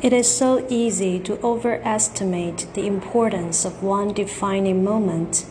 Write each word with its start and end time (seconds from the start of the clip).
It 0.00 0.12
is 0.12 0.30
so 0.32 0.64
easy 0.68 1.18
to 1.20 1.40
overestimate 1.42 2.68
the 2.74 2.86
importance 2.86 3.64
of 3.64 3.82
one 3.82 4.12
defining 4.12 4.84
moment 4.84 5.44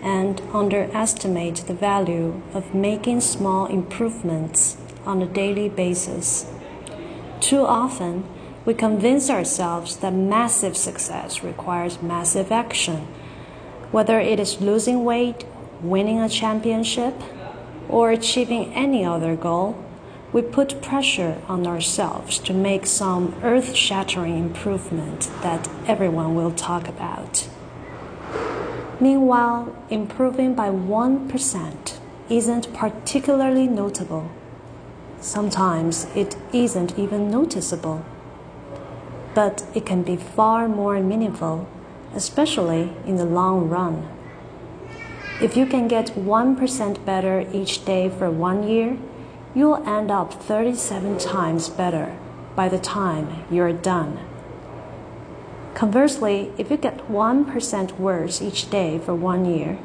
and 0.00 0.40
underestimate 0.54 1.56
the 1.66 1.74
value 1.74 2.40
of 2.54 2.74
making 2.74 3.20
small 3.20 3.66
improvements 3.66 4.78
on 5.04 5.20
a 5.20 5.26
daily 5.26 5.68
basis. 5.68 6.50
Too 7.40 7.66
often, 7.66 8.24
we 8.64 8.72
convince 8.72 9.28
ourselves 9.28 9.96
that 9.96 10.14
massive 10.14 10.74
success 10.74 11.44
requires 11.44 12.00
massive 12.00 12.50
action, 12.50 13.06
whether 13.90 14.18
it 14.18 14.40
is 14.40 14.62
losing 14.62 15.04
weight, 15.04 15.44
winning 15.82 16.18
a 16.18 16.30
championship, 16.30 17.20
or 17.90 18.10
achieving 18.10 18.72
any 18.72 19.04
other 19.04 19.36
goal 19.36 19.76
we 20.32 20.40
put 20.40 20.80
pressure 20.80 21.40
on 21.46 21.66
ourselves 21.66 22.38
to 22.38 22.54
make 22.54 22.86
some 22.86 23.34
earth 23.42 23.74
shattering 23.74 24.38
improvement 24.38 25.30
that 25.42 25.68
everyone 25.86 26.34
will 26.34 26.52
talk 26.52 26.88
about. 26.88 27.48
Meanwhile, 28.98 29.74
improving 29.90 30.54
by 30.54 30.70
1% 30.70 31.98
isn't 32.30 32.72
particularly 32.72 33.66
notable. 33.66 34.30
Sometimes 35.20 36.06
it 36.14 36.36
isn't 36.52 36.98
even 36.98 37.30
noticeable. 37.30 38.04
But 39.34 39.64
it 39.74 39.84
can 39.84 40.02
be 40.02 40.16
far 40.16 40.68
more 40.68 41.00
meaningful, 41.00 41.68
especially 42.14 42.92
in 43.06 43.16
the 43.16 43.24
long 43.24 43.68
run. 43.68 44.08
If 45.42 45.56
you 45.56 45.66
can 45.66 45.88
get 45.88 46.14
1% 46.14 47.04
better 47.04 47.46
each 47.52 47.84
day 47.84 48.08
for 48.08 48.30
one 48.30 48.68
year, 48.68 48.96
you'll 49.54 49.86
end 49.86 50.10
up 50.10 50.32
37 50.32 51.18
times 51.18 51.68
better 51.68 52.16
by 52.56 52.68
the 52.68 52.78
time 52.78 53.44
you're 53.50 53.72
done. 53.72 54.18
Conversely, 55.74 56.52
if 56.58 56.70
you 56.70 56.76
get 56.76 57.08
1% 57.08 57.98
worse 57.98 58.42
each 58.42 58.70
day 58.70 58.98
for 58.98 59.14
one 59.14 59.44
year, 59.44 59.78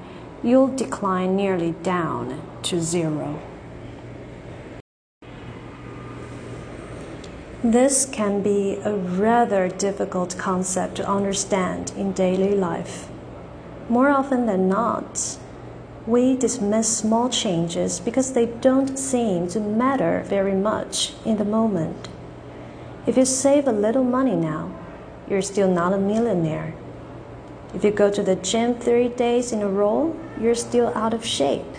you'll 0.43 0.75
decline 0.75 1.35
nearly 1.35 1.71
down 1.83 2.41
to 2.63 2.81
zero. 2.81 3.39
This 7.63 8.05
can 8.05 8.43
be 8.43 8.79
a 8.83 8.93
rather 8.93 9.67
difficult 9.67 10.37
concept 10.37 10.95
to 10.95 11.09
understand 11.09 11.91
in 11.97 12.11
daily 12.13 12.55
life. 12.55 13.09
More 13.89 14.09
often 14.09 14.45
than 14.45 14.69
not, 14.69 15.39
we 16.07 16.37
dismiss 16.37 16.97
small 16.97 17.27
changes 17.29 17.99
because 17.99 18.31
they 18.31 18.45
don't 18.45 18.97
seem 18.97 19.47
to 19.49 19.59
matter 19.59 20.23
very 20.25 20.55
much 20.55 21.13
in 21.25 21.37
the 21.37 21.43
moment. 21.43 22.07
If 23.05 23.17
you 23.17 23.25
save 23.25 23.67
a 23.67 23.73
little 23.73 24.05
money 24.05 24.35
now, 24.35 24.71
you're 25.29 25.41
still 25.41 25.69
not 25.69 25.91
a 25.91 25.97
millionaire. 25.97 26.73
If 27.73 27.83
you 27.83 27.91
go 27.91 28.09
to 28.09 28.23
the 28.23 28.37
gym 28.37 28.75
three 28.75 29.09
days 29.09 29.51
in 29.51 29.61
a 29.61 29.67
row, 29.67 30.15
you're 30.39 30.55
still 30.55 30.87
out 30.95 31.13
of 31.13 31.25
shape. 31.25 31.75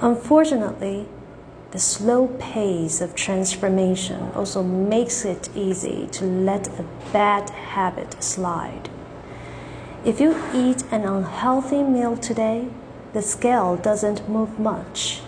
Unfortunately, 0.00 1.06
the 1.70 1.78
slow 1.78 2.26
pace 2.40 3.00
of 3.00 3.14
transformation 3.14 4.32
also 4.34 4.64
makes 4.64 5.24
it 5.24 5.48
easy 5.54 6.08
to 6.08 6.24
let 6.24 6.66
a 6.80 6.84
bad 7.12 7.50
habit 7.50 8.20
slide. 8.20 8.90
If 10.02 10.18
you 10.18 10.34
eat 10.54 10.82
an 10.90 11.04
unhealthy 11.04 11.82
meal 11.82 12.16
today, 12.16 12.68
the 13.12 13.20
scale 13.20 13.76
doesn't 13.76 14.30
move 14.30 14.58
much. 14.58 15.20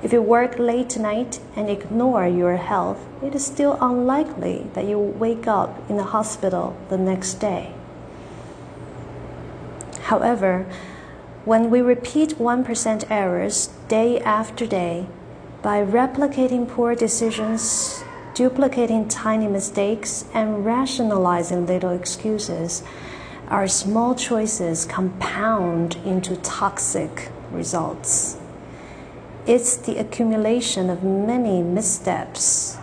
If 0.00 0.12
you 0.12 0.22
work 0.22 0.60
late 0.60 0.88
tonight 0.88 1.40
and 1.56 1.68
ignore 1.68 2.28
your 2.28 2.56
health, 2.56 3.04
it 3.20 3.34
is 3.34 3.44
still 3.44 3.76
unlikely 3.80 4.68
that 4.74 4.84
you 4.84 4.96
wake 4.96 5.48
up 5.48 5.82
in 5.90 5.96
the 5.96 6.04
hospital 6.04 6.76
the 6.88 6.96
next 6.96 7.34
day. 7.40 7.72
However, 10.02 10.66
when 11.44 11.68
we 11.68 11.80
repeat 11.80 12.38
1% 12.38 13.10
errors 13.10 13.70
day 13.88 14.20
after 14.20 14.68
day 14.68 15.08
by 15.62 15.84
replicating 15.84 16.68
poor 16.68 16.94
decisions, 16.94 18.04
duplicating 18.34 19.08
tiny 19.08 19.48
mistakes, 19.48 20.26
and 20.32 20.64
rationalizing 20.64 21.66
little 21.66 21.90
excuses, 21.90 22.84
our 23.48 23.68
small 23.68 24.14
choices 24.14 24.84
compound 24.84 25.96
into 26.04 26.36
toxic 26.36 27.30
results. 27.52 28.36
It's 29.46 29.76
the 29.76 29.98
accumulation 29.98 30.90
of 30.90 31.04
many 31.04 31.62
missteps, 31.62 32.76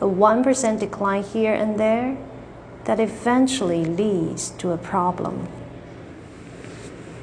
a 0.00 0.06
1% 0.06 0.80
decline 0.80 1.22
here 1.22 1.52
and 1.52 1.78
there, 1.78 2.16
that 2.84 3.00
eventually 3.00 3.84
leads 3.84 4.50
to 4.50 4.70
a 4.70 4.78
problem. 4.78 5.48